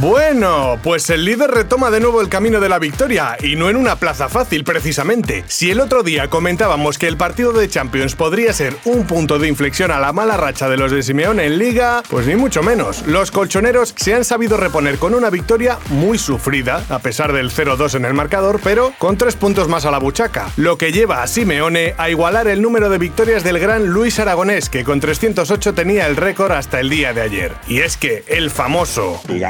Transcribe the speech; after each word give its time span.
Bueno, 0.00 0.78
pues 0.82 1.10
el 1.10 1.26
líder 1.26 1.50
retoma 1.50 1.90
de 1.90 2.00
nuevo 2.00 2.22
el 2.22 2.30
camino 2.30 2.58
de 2.58 2.70
la 2.70 2.78
victoria 2.78 3.36
y 3.38 3.54
no 3.56 3.68
en 3.68 3.76
una 3.76 3.96
plaza 3.96 4.30
fácil 4.30 4.64
precisamente. 4.64 5.44
Si 5.46 5.70
el 5.70 5.78
otro 5.78 6.02
día 6.02 6.28
comentábamos 6.28 6.96
que 6.96 7.06
el 7.06 7.18
partido 7.18 7.52
de 7.52 7.68
Champions 7.68 8.14
podría 8.14 8.54
ser 8.54 8.74
un 8.86 9.06
punto 9.06 9.38
de 9.38 9.48
inflexión 9.48 9.90
a 9.90 10.00
la 10.00 10.14
mala 10.14 10.38
racha 10.38 10.70
de 10.70 10.78
los 10.78 10.90
de 10.90 11.02
Simeone 11.02 11.44
en 11.44 11.58
liga, 11.58 12.02
pues 12.08 12.26
ni 12.26 12.34
mucho 12.34 12.62
menos. 12.62 13.06
Los 13.06 13.30
colchoneros 13.30 13.92
se 13.94 14.14
han 14.14 14.24
sabido 14.24 14.56
reponer 14.56 14.96
con 14.96 15.12
una 15.12 15.28
victoria 15.28 15.78
muy 15.90 16.16
sufrida, 16.16 16.82
a 16.88 17.00
pesar 17.00 17.34
del 17.34 17.50
0-2 17.50 17.96
en 17.96 18.06
el 18.06 18.14
marcador, 18.14 18.58
pero 18.64 18.94
con 18.96 19.18
tres 19.18 19.36
puntos 19.36 19.68
más 19.68 19.84
a 19.84 19.90
la 19.90 19.98
buchaca, 19.98 20.48
lo 20.56 20.78
que 20.78 20.92
lleva 20.92 21.22
a 21.22 21.26
Simeone 21.26 21.94
a 21.98 22.08
igualar 22.08 22.48
el 22.48 22.62
número 22.62 22.88
de 22.88 22.96
victorias 22.96 23.44
del 23.44 23.58
gran 23.58 23.88
Luis 23.88 24.18
Aragonés, 24.18 24.70
que 24.70 24.82
con 24.82 24.98
308 24.98 25.74
tenía 25.74 26.06
el 26.06 26.16
récord 26.16 26.52
hasta 26.52 26.80
el 26.80 26.88
día 26.88 27.12
de 27.12 27.20
ayer. 27.20 27.52
Y 27.68 27.80
es 27.80 27.98
que 27.98 28.24
el 28.28 28.50
famoso... 28.50 29.20
Y 29.28 29.40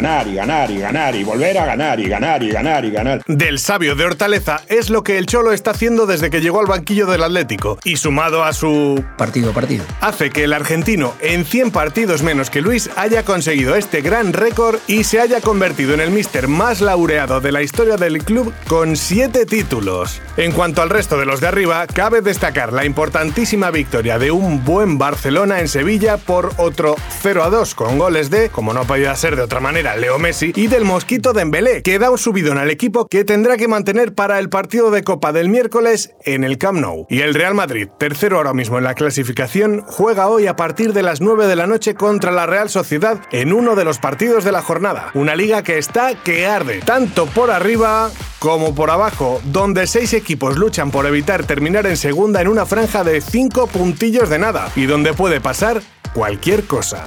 ganar 0.41 0.71
y 0.71 0.79
ganar 0.79 1.15
y 1.15 1.23
volver 1.23 1.59
a 1.59 1.67
ganar 1.67 2.01
y 2.01 2.09
ganar 2.09 2.43
y 2.43 2.51
ganar 2.51 2.83
y 2.87 2.91
ganar. 2.91 3.23
Del 3.27 3.59
sabio 3.59 3.95
de 3.95 4.07
Hortaleza 4.07 4.63
es 4.69 4.89
lo 4.89 5.05
que 5.05 5.19
el 5.19 5.27
Cholo 5.27 5.53
está 5.53 5.73
haciendo 5.73 6.07
desde 6.07 6.31
que 6.31 6.41
llegó 6.41 6.61
al 6.61 6.67
banquillo 6.67 7.05
del 7.05 7.23
Atlético 7.23 7.79
y 7.85 7.99
sumado 7.99 8.43
a 8.43 8.55
su 8.55 9.05
partido 9.19 9.53
partido 9.53 9.85
hace 10.01 10.31
que 10.31 10.45
el 10.45 10.55
argentino 10.55 11.13
en 11.21 11.45
100 11.45 11.73
partidos 11.73 12.23
menos 12.23 12.49
que 12.49 12.63
Luis 12.63 12.89
haya 12.97 13.23
conseguido 13.23 13.77
este 13.77 14.01
gran 14.01 14.33
récord 14.33 14.79
y 14.87 15.05
se 15.05 15.21
haya 15.21 15.43
convertido 15.43 15.93
en 15.93 16.01
el 16.01 16.11
mister 16.11 16.49
más 16.49 16.81
laureado 16.81 17.43
de 17.43 17.53
la 17.53 17.61
historia 17.61 17.99
del 17.99 18.25
club 18.25 18.55
con 18.67 18.97
7 18.97 19.45
títulos. 19.45 20.23
En 20.39 20.53
cuanto 20.53 20.81
al 20.81 20.89
resto 20.89 21.19
de 21.19 21.27
los 21.27 21.43
de 21.43 21.49
arriba, 21.49 21.87
cabe 21.87 22.23
destacar 22.23 22.73
la 22.73 22.87
importantísima 22.87 23.71
victoria 23.71 24.19
de 24.19 24.31
un 24.31 24.65
buen 24.65 24.97
Barcelona 24.97 25.61
en 25.61 25.69
Sevilla 25.69 26.17
por 26.17 26.55
otro 26.57 26.97
0 27.21 27.45
a 27.45 27.51
2 27.51 27.75
con 27.75 27.99
goles 27.99 28.31
de, 28.31 28.49
como 28.49 28.73
no 28.73 28.85
podía 28.85 29.15
ser 29.17 29.37
de 29.37 29.43
otra 29.43 29.61
manera, 29.61 29.97
Leo 29.97 30.19
Messi 30.19 30.30
y 30.31 30.69
del 30.69 30.85
Mosquito 30.85 31.33
Dembélé, 31.33 31.83
que 31.83 31.99
da 31.99 32.09
un 32.09 32.17
subidón 32.17 32.57
al 32.57 32.71
equipo 32.71 33.09
que 33.09 33.25
tendrá 33.25 33.57
que 33.57 33.67
mantener 33.67 34.15
para 34.15 34.39
el 34.39 34.49
partido 34.49 34.93
de 34.93 35.03
Copa 35.03 35.33
del 35.33 35.49
miércoles 35.49 36.13
en 36.25 36.45
el 36.45 36.57
Camp 36.57 36.79
Nou. 36.79 37.07
Y 37.11 37.23
el 37.23 37.35
Real 37.35 37.55
Madrid, 37.55 37.89
tercero 37.99 38.37
ahora 38.37 38.55
mismo 38.55 38.79
en 38.79 38.85
la 38.85 38.95
clasificación, 38.95 39.83
juega 39.89 40.29
hoy 40.29 40.47
a 40.47 40.55
partir 40.55 40.93
de 40.93 41.03
las 41.03 41.21
9 41.21 41.49
de 41.49 41.57
la 41.57 41.67
noche 41.67 41.95
contra 41.95 42.31
la 42.31 42.47
Real 42.47 42.71
Sociedad 42.71 43.21
en 43.33 43.53
uno 43.53 43.75
de 43.75 43.85
los 43.85 43.99
partidos 43.99 44.45
de 44.45 44.53
la 44.53 44.63
jornada. 44.63 45.11
Una 45.15 45.35
liga 45.35 45.65
que 45.65 45.79
está 45.79 46.15
que 46.15 46.47
arde, 46.47 46.79
tanto 46.79 47.27
por 47.27 47.51
arriba 47.51 48.11
como 48.39 48.73
por 48.73 48.91
abajo, 48.91 49.41
donde 49.47 49.89
seis 49.89 50.13
equipos 50.13 50.57
luchan 50.57 50.93
por 50.93 51.07
evitar 51.07 51.45
terminar 51.45 51.87
en 51.87 51.97
segunda 51.97 52.41
en 52.41 52.47
una 52.47 52.67
franja 52.67 53.03
de 53.03 53.21
5 53.21 53.67
puntillos 53.67 54.31
de 54.31 54.39
nada, 54.39 54.71
y 54.77 54.87
donde 54.87 55.13
puede 55.13 55.41
pasar 55.41 55.83
cualquier 56.15 56.65
cosa. 56.67 57.05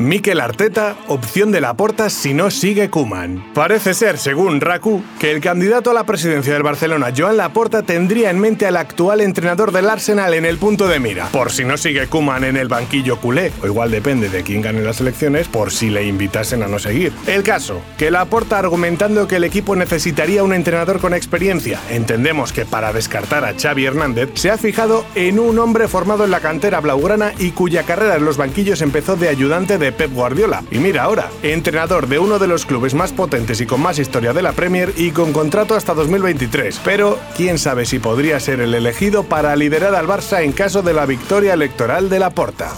Mikel 0.00 0.40
Arteta, 0.40 0.96
opción 1.08 1.52
de 1.52 1.60
la 1.60 1.74
porta 1.74 2.08
si 2.08 2.32
no 2.32 2.50
sigue 2.50 2.88
Kuman. 2.88 3.44
Parece 3.52 3.92
ser, 3.92 4.16
según 4.16 4.62
Raku, 4.62 5.02
que 5.18 5.30
el 5.30 5.42
candidato 5.42 5.90
a 5.90 5.94
la 5.94 6.04
presidencia 6.04 6.54
del 6.54 6.62
Barcelona, 6.62 7.12
Joan 7.14 7.36
Laporta, 7.36 7.82
tendría 7.82 8.30
en 8.30 8.40
mente 8.40 8.66
al 8.66 8.78
actual 8.78 9.20
entrenador 9.20 9.72
del 9.72 9.90
Arsenal 9.90 10.32
en 10.32 10.46
el 10.46 10.56
punto 10.56 10.88
de 10.88 11.00
mira, 11.00 11.26
por 11.26 11.52
si 11.52 11.66
no 11.66 11.76
sigue 11.76 12.06
Kuman 12.06 12.44
en 12.44 12.56
el 12.56 12.68
banquillo 12.68 13.20
culé, 13.20 13.52
o 13.62 13.66
igual 13.66 13.90
depende 13.90 14.30
de 14.30 14.42
quién 14.42 14.62
gane 14.62 14.80
las 14.80 15.02
elecciones, 15.02 15.48
por 15.48 15.70
si 15.70 15.90
le 15.90 16.06
invitasen 16.06 16.62
a 16.62 16.68
no 16.68 16.78
seguir. 16.78 17.12
El 17.26 17.42
caso, 17.42 17.82
que 17.98 18.10
Laporta 18.10 18.58
argumentando 18.58 19.28
que 19.28 19.36
el 19.36 19.44
equipo 19.44 19.76
necesitaría 19.76 20.42
un 20.42 20.54
entrenador 20.54 21.00
con 21.00 21.12
experiencia, 21.12 21.78
entendemos 21.90 22.54
que 22.54 22.64
para 22.64 22.94
descartar 22.94 23.44
a 23.44 23.52
Xavi 23.52 23.84
Hernández, 23.84 24.30
se 24.32 24.50
ha 24.50 24.56
fijado 24.56 25.04
en 25.14 25.38
un 25.38 25.58
hombre 25.58 25.88
formado 25.88 26.24
en 26.24 26.30
la 26.30 26.40
cantera 26.40 26.80
blaugrana 26.80 27.34
y 27.38 27.50
cuya 27.50 27.82
carrera 27.82 28.16
en 28.16 28.24
los 28.24 28.38
banquillos 28.38 28.80
empezó 28.80 29.16
de 29.16 29.28
ayudante 29.28 29.76
de 29.76 29.89
Pep 29.92 30.12
Guardiola. 30.12 30.62
Y 30.70 30.78
mira 30.78 31.04
ahora, 31.04 31.30
entrenador 31.42 32.06
de 32.06 32.18
uno 32.18 32.38
de 32.38 32.48
los 32.48 32.66
clubes 32.66 32.94
más 32.94 33.12
potentes 33.12 33.60
y 33.60 33.66
con 33.66 33.80
más 33.80 33.98
historia 33.98 34.32
de 34.32 34.42
la 34.42 34.52
Premier 34.52 34.92
y 34.96 35.10
con 35.10 35.32
contrato 35.32 35.74
hasta 35.74 35.94
2023. 35.94 36.80
Pero 36.84 37.18
quién 37.36 37.58
sabe 37.58 37.86
si 37.86 37.98
podría 37.98 38.40
ser 38.40 38.60
el 38.60 38.74
elegido 38.74 39.24
para 39.24 39.54
liderar 39.56 39.94
al 39.94 40.06
Barça 40.06 40.42
en 40.42 40.52
caso 40.52 40.82
de 40.82 40.94
la 40.94 41.06
victoria 41.06 41.54
electoral 41.54 42.08
de 42.08 42.18
la 42.18 42.30
Porta. 42.30 42.70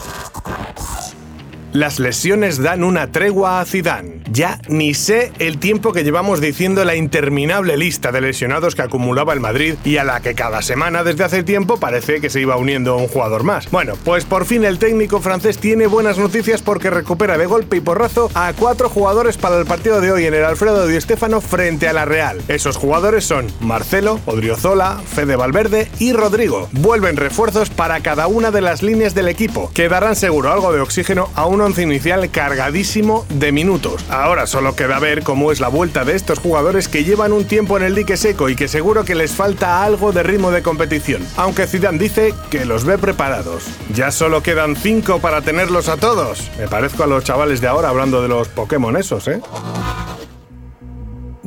Las 1.72 1.98
lesiones 1.98 2.58
dan 2.60 2.84
una 2.84 3.12
tregua 3.12 3.58
a 3.58 3.64
Zidane. 3.64 4.20
Ya 4.30 4.60
ni 4.68 4.92
sé 4.92 5.32
el 5.38 5.56
tiempo 5.56 5.94
que 5.94 6.04
llevamos 6.04 6.42
diciendo 6.42 6.84
la 6.84 6.96
interminable 6.96 7.78
lista 7.78 8.12
de 8.12 8.20
lesionados 8.20 8.74
que 8.74 8.82
acumulaba 8.82 9.32
el 9.32 9.40
Madrid 9.40 9.76
y 9.82 9.96
a 9.96 10.04
la 10.04 10.20
que 10.20 10.34
cada 10.34 10.60
semana 10.60 11.02
desde 11.02 11.24
hace 11.24 11.42
tiempo 11.42 11.78
parece 11.78 12.20
que 12.20 12.28
se 12.28 12.42
iba 12.42 12.58
uniendo 12.58 12.98
un 12.98 13.08
jugador 13.08 13.42
más. 13.42 13.70
Bueno, 13.70 13.94
pues 14.04 14.26
por 14.26 14.44
fin 14.44 14.64
el 14.64 14.78
técnico 14.78 15.20
francés 15.20 15.56
tiene 15.56 15.86
buenas 15.86 16.18
noticias 16.18 16.60
porque 16.60 16.90
recupera 16.90 17.38
de 17.38 17.46
golpe 17.46 17.78
y 17.78 17.80
porrazo 17.80 18.30
a 18.34 18.52
cuatro 18.52 18.90
jugadores 18.90 19.38
para 19.38 19.58
el 19.58 19.64
partido 19.64 20.02
de 20.02 20.12
hoy 20.12 20.26
en 20.26 20.34
el 20.34 20.44
Alfredo 20.44 20.86
Di 20.86 21.00
Stéfano 21.00 21.40
frente 21.40 21.88
a 21.88 21.94
la 21.94 22.04
Real. 22.04 22.42
Esos 22.48 22.76
jugadores 22.76 23.24
son 23.24 23.46
Marcelo, 23.60 24.20
Odriozola, 24.26 25.00
Fede 25.06 25.36
Valverde 25.36 25.90
y 25.98 26.12
Rodrigo. 26.12 26.68
Vuelven 26.72 27.16
refuerzos 27.16 27.70
para 27.70 28.00
cada 28.00 28.26
una 28.26 28.50
de 28.50 28.60
las 28.60 28.82
líneas 28.82 29.14
del 29.14 29.28
equipo, 29.28 29.70
que 29.72 29.88
darán 29.88 30.16
seguro 30.16 30.52
algo 30.52 30.70
de 30.70 30.80
oxígeno 30.80 31.30
a 31.34 31.46
uno 31.46 31.61
once 31.62 31.82
inicial 31.82 32.30
cargadísimo 32.30 33.24
de 33.28 33.52
minutos. 33.52 34.04
Ahora 34.10 34.46
solo 34.46 34.74
queda 34.74 34.98
ver 34.98 35.22
cómo 35.22 35.52
es 35.52 35.60
la 35.60 35.68
vuelta 35.68 36.04
de 36.04 36.14
estos 36.14 36.38
jugadores 36.38 36.88
que 36.88 37.04
llevan 37.04 37.32
un 37.32 37.44
tiempo 37.44 37.76
en 37.76 37.84
el 37.84 37.94
dique 37.94 38.16
seco 38.16 38.48
y 38.48 38.56
que 38.56 38.68
seguro 38.68 39.04
que 39.04 39.14
les 39.14 39.32
falta 39.32 39.82
algo 39.82 40.12
de 40.12 40.22
ritmo 40.22 40.50
de 40.50 40.62
competición, 40.62 41.26
aunque 41.36 41.66
Zidane 41.66 41.98
dice 41.98 42.34
que 42.50 42.64
los 42.64 42.84
ve 42.84 42.98
preparados. 42.98 43.64
Ya 43.94 44.10
solo 44.10 44.42
quedan 44.42 44.76
cinco 44.76 45.20
para 45.20 45.42
tenerlos 45.42 45.88
a 45.88 45.96
todos. 45.96 46.50
Me 46.58 46.68
parezco 46.68 47.04
a 47.04 47.06
los 47.06 47.24
chavales 47.24 47.60
de 47.60 47.68
ahora 47.68 47.88
hablando 47.88 48.22
de 48.22 48.28
los 48.28 48.48
Pokémon 48.48 48.96
esos, 48.96 49.28
¿eh? 49.28 49.40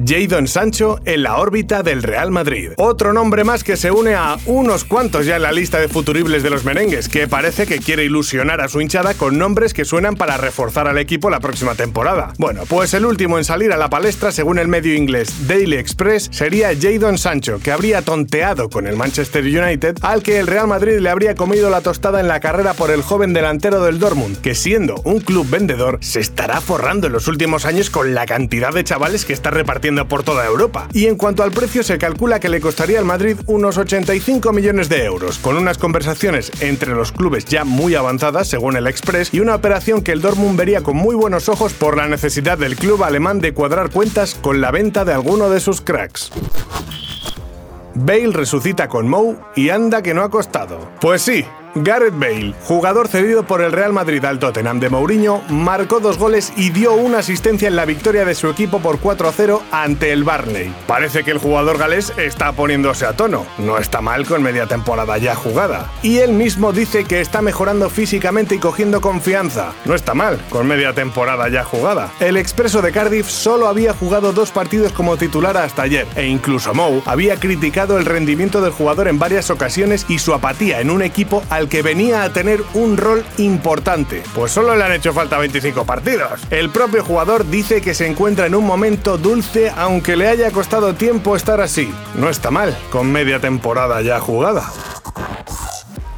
Jadon 0.08 0.48
Sancho 0.48 1.00
en 1.06 1.24
la 1.24 1.38
órbita 1.38 1.82
del 1.82 2.04
Real 2.04 2.30
Madrid. 2.30 2.74
Otro 2.78 3.12
nombre 3.12 3.44
más 3.44 3.64
que 3.64 3.76
se 3.76 3.90
une 3.90 4.14
a 4.14 4.38
unos 4.46 4.84
cuantos 4.84 5.26
ya 5.26 5.38
en 5.38 5.42
la 5.42 5.52
lista 5.52 5.80
de 5.80 5.88
futuribles 5.88 6.44
de 6.44 6.52
los 6.52 6.64
merengues, 6.64 7.10
que 7.10 7.28
parece 7.28 7.66
que 7.66 7.80
quiere 7.80 8.06
ilusionar 8.06 8.62
a 8.62 8.68
su 8.68 8.82
hinchada 8.82 9.16
con 9.16 9.40
nombres 9.40 9.74
que 9.74 9.84
suenan 9.84 10.16
para 10.16 10.38
reforzar 10.38 10.88
al 10.88 11.00
equipo 11.00 11.32
la 11.32 11.40
próxima 11.40 11.74
temporada. 11.74 12.34
Bueno, 12.38 12.64
pues 12.68 12.94
el 12.94 13.06
último 13.06 13.40
en 13.40 13.46
salir 13.46 13.72
a 13.72 13.78
la 13.78 13.90
palestra, 13.90 14.32
según 14.32 14.60
el 14.60 14.68
medio 14.68 14.94
inglés 14.94 15.48
Daily 15.48 15.78
Express, 15.78 16.30
sería 16.32 16.70
Jadon 16.80 17.18
Sancho, 17.18 17.60
que 17.64 17.72
habría 17.72 18.04
tonteado 18.04 18.70
con 18.70 18.86
el 18.86 18.96
Manchester 18.96 19.44
United, 19.44 19.98
al 20.02 20.22
que 20.22 20.38
el 20.40 20.46
Real 20.46 20.68
Madrid 20.68 21.00
le 21.00 21.10
habría 21.10 21.34
comido 21.34 21.72
la 21.72 21.82
tostada 21.82 22.20
en 22.20 22.28
la 22.28 22.42
carrera 22.42 22.76
por 22.76 22.92
el 22.92 23.02
joven 23.02 23.34
delantero 23.34 23.84
del 23.84 23.98
Dortmund, 23.98 24.40
que 24.42 24.54
siendo 24.54 25.02
un 25.04 25.20
club 25.20 25.50
vendedor, 25.50 25.98
se 26.02 26.20
estará 26.20 26.62
forrando 26.62 27.08
en 27.08 27.14
los 27.14 27.28
últimos 27.28 27.66
años 27.66 27.90
con 27.90 28.14
la 28.14 28.28
cantidad 28.28 28.72
de 28.72 28.84
chavales 28.84 29.26
que 29.26 29.34
está 29.34 29.50
repartiendo 29.50 29.95
por 30.04 30.24
toda 30.24 30.46
Europa. 30.46 30.90
Y 30.92 31.06
en 31.06 31.16
cuanto 31.16 31.44
al 31.44 31.54
precio, 31.54 31.82
se 31.82 31.98
calcula 31.98 32.42
que 32.42 32.50
le 32.50 32.60
costaría 32.60 33.00
al 33.00 33.06
Madrid 33.06 33.38
unos 33.46 33.78
85 33.78 34.52
millones 34.52 34.90
de 34.90 35.06
euros, 35.06 35.38
con 35.40 35.56
unas 35.56 35.78
conversaciones 35.78 36.52
entre 36.60 36.94
los 36.94 37.14
clubes 37.14 37.46
ya 37.46 37.64
muy 37.64 37.96
avanzadas, 37.96 38.50
según 38.50 38.76
el 38.76 38.88
Express, 38.88 39.34
y 39.34 39.40
una 39.40 39.56
operación 39.56 40.02
que 40.02 40.12
el 40.12 40.22
Dortmund 40.22 40.58
vería 40.58 40.82
con 40.82 40.98
muy 40.98 41.16
buenos 41.16 41.48
ojos 41.48 41.72
por 41.72 41.96
la 41.96 42.10
necesidad 42.10 42.58
del 42.58 42.76
club 42.76 43.04
alemán 43.04 43.40
de 43.40 43.54
cuadrar 43.54 43.90
cuentas 43.90 44.36
con 44.36 44.60
la 44.60 44.72
venta 44.72 45.06
de 45.06 45.14
alguno 45.14 45.50
de 45.50 45.62
sus 45.62 45.80
cracks. 45.80 46.32
Bale 47.96 48.32
resucita 48.34 48.90
con 48.90 49.08
Mou 49.08 49.38
y 49.56 49.70
anda 49.70 50.02
que 50.02 50.14
no 50.14 50.24
ha 50.24 50.30
costado. 50.30 50.92
Pues 51.00 51.22
sí, 51.22 51.46
Gareth 51.78 52.18
Bale, 52.18 52.54
jugador 52.64 53.10
cedido 53.10 53.44
por 53.44 53.62
el 53.62 53.74
Real 53.74 53.92
Madrid 53.92 54.24
al 54.24 54.40
Tottenham 54.40 54.80
de 54.80 54.90
Mourinho, 54.90 55.42
marcó 55.50 56.00
dos 56.00 56.18
goles 56.18 56.54
y 56.56 56.70
dio 56.70 56.94
una 56.94 57.18
asistencia 57.18 57.68
en 57.68 57.76
la 57.76 57.84
victoria 57.84 58.24
de 58.24 58.34
su 58.34 58.48
equipo 58.48 58.80
por 58.80 59.02
4-0 59.02 59.60
ante 59.72 60.14
el 60.14 60.24
Barney. 60.24 60.74
Parece 60.88 61.26
que 61.26 61.32
el 61.32 61.38
jugador 61.38 61.78
galés 61.78 62.14
está 62.16 62.54
poniéndose 62.54 63.06
a 63.06 63.12
tono. 63.12 63.46
No 63.58 63.78
está 63.78 64.00
mal 64.00 64.26
con 64.26 64.42
media 64.42 64.68
temporada 64.68 65.18
ya 65.18 65.36
jugada. 65.36 65.92
Y 66.02 66.20
él 66.20 66.32
mismo 66.32 66.72
dice 66.72 67.04
que 67.04 67.20
está 67.20 67.42
mejorando 67.42 67.90
físicamente 67.90 68.56
y 68.56 68.60
cogiendo 68.60 69.02
confianza. 69.02 69.74
No 69.84 69.96
está 69.96 70.14
mal 70.14 70.40
con 70.50 70.68
media 70.68 70.94
temporada 70.94 71.50
ya 71.50 71.66
jugada. 71.66 72.10
El 72.22 72.38
expreso 72.38 72.82
de 72.82 72.94
Cardiff 72.94 73.28
solo 73.28 73.68
había 73.68 73.94
jugado 73.94 74.32
dos 74.32 74.52
partidos 74.52 74.94
como 74.94 75.18
titular 75.18 75.58
hasta 75.58 75.82
ayer, 75.82 76.08
e 76.16 76.26
incluso 76.26 76.74
Mou 76.74 77.04
había 77.06 77.36
criticado 77.36 77.98
el 77.98 78.06
rendimiento 78.06 78.62
del 78.62 78.72
jugador 78.72 79.10
en 79.10 79.20
varias 79.20 79.50
ocasiones 79.50 80.06
y 80.08 80.20
su 80.20 80.34
apatía 80.34 80.80
en 80.80 80.90
un 80.90 81.02
equipo 81.02 81.44
al 81.50 81.65
al 81.66 81.70
que 81.70 81.82
venía 81.82 82.24
a 82.24 82.32
tener 82.32 82.64
un 82.74 82.98
rol 82.98 83.26
importante, 83.38 84.24
pues 84.34 84.52
solo 84.52 84.76
le 84.76 84.84
han 84.84 84.92
hecho 84.92 85.14
falta 85.14 85.38
25 85.38 85.86
partidos. 85.86 86.42
El 86.50 86.70
propio 86.70 87.04
jugador 87.04 87.50
dice 87.50 87.82
que 87.82 87.94
se 87.94 88.08
encuentra 88.08 88.46
en 88.46 88.56
un 88.56 88.66
momento 88.66 89.18
dulce 89.18 89.72
aunque 89.76 90.16
le 90.16 90.28
haya 90.28 90.52
costado 90.52 90.94
tiempo 90.94 91.36
estar 91.36 91.62
así. 91.62 91.92
No 92.16 92.30
está 92.30 92.52
mal, 92.52 92.78
con 92.92 93.12
media 93.12 93.40
temporada 93.40 94.02
ya 94.02 94.20
jugada. 94.20 94.72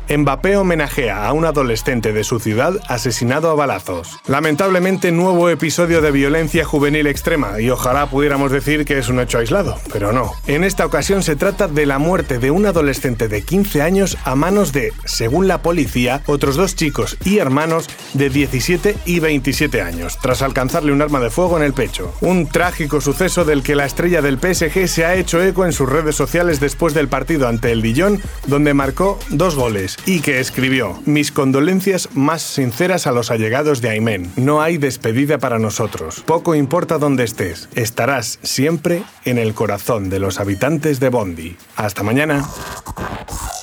Mbappé 0.10 0.56
homenajea 0.56 1.28
a 1.28 1.34
un 1.34 1.44
adolescente 1.44 2.14
de 2.14 2.24
su 2.24 2.40
ciudad 2.40 2.80
asesinado 2.88 3.50
a 3.50 3.56
balazos. 3.56 4.18
Lamentablemente, 4.28 5.12
nuevo 5.12 5.50
episodio 5.50 6.02
de 6.02 6.12
violencia 6.12 6.64
juvenil 6.64 7.08
extrema, 7.08 7.60
y 7.60 7.70
ojalá 7.70 8.10
pudiéramos 8.10 8.52
decir 8.52 8.86
que 8.86 8.98
es 8.98 9.10
un 9.10 9.20
hecho 9.20 9.40
aislado, 9.40 9.78
pero 9.92 10.14
no. 10.14 10.32
En 10.48 10.64
esta 10.64 10.86
ocasión 10.86 11.24
se 11.24 11.36
trata 11.36 11.68
de 11.68 11.86
la 11.86 12.00
muerte 12.00 12.40
de 12.40 12.52
un 12.52 12.66
adolescente 12.66 13.28
de 13.28 13.42
15 13.42 13.82
años 13.82 14.18
a 14.24 14.36
manos 14.36 14.72
de, 14.72 14.94
según 15.04 15.48
la 15.50 15.62
policía, 15.62 16.22
otros 16.26 16.56
dos 16.56 16.76
chicos 16.76 17.18
y 17.26 17.40
hermanos 17.40 17.90
de 18.14 18.30
17 18.30 18.96
y 19.06 19.20
27 19.20 19.82
años, 19.82 20.20
tras 20.22 20.42
alcanzarle 20.42 20.94
un 20.94 21.02
arma 21.02 21.20
de 21.20 21.32
fuego 21.32 21.58
en 21.58 21.64
el 21.64 21.74
pecho. 21.74 22.14
Un 22.22 22.48
trágico 22.48 23.02
suceso 23.02 23.44
del 23.44 23.62
que 23.62 23.76
la 23.76 23.86
estrella 23.86 24.22
del 24.22 24.40
PSG 24.40 24.88
se 24.88 25.06
ha 25.06 25.16
hecho 25.16 25.42
eco 25.44 25.66
en 25.66 25.74
sus 25.74 25.90
redes 25.90 26.16
sociales 26.16 26.62
después 26.62 26.94
del 26.94 27.10
partido 27.10 27.50
ante 27.50 27.74
el 27.74 27.82
Dijon, 27.82 28.22
donde 28.46 28.74
marcó 28.74 29.20
dos 29.30 29.56
goles 29.56 29.97
y 30.06 30.22
que 30.22 30.40
escribió, 30.40 31.02
mis 31.06 31.32
condolencias 31.32 32.10
más 32.14 32.42
sinceras 32.42 33.08
a 33.08 33.12
los 33.12 33.32
allegados 33.32 33.82
de 33.82 33.90
Aymen. 33.90 34.32
No 34.36 34.62
hay 34.62 34.78
despedida 34.78 35.38
para 35.38 35.60
nosotros. 35.60 36.24
Poco 36.26 36.56
importa 36.56 36.98
dónde 36.98 37.24
estés, 37.24 37.70
estarás 37.76 38.40
siempre 38.42 39.04
en 39.26 39.38
el 39.38 39.54
corazón 39.54 40.10
de 40.10 40.20
los 40.20 40.40
habitantes 40.40 41.00
de 41.00 41.10
Bondi. 41.10 41.58
Hasta 41.76 42.04
mañana. 42.04 42.48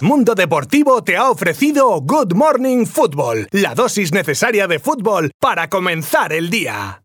Mundo 0.00 0.34
Deportivo 0.34 1.02
te 1.02 1.16
ha 1.16 1.30
ofrecido 1.30 2.00
Good 2.00 2.34
Morning 2.34 2.84
Football, 2.84 3.48
la 3.52 3.74
dosis 3.74 4.12
necesaria 4.12 4.66
de 4.66 4.78
fútbol 4.78 5.30
para 5.38 5.68
comenzar 5.68 6.32
el 6.32 6.50
día. 6.50 7.00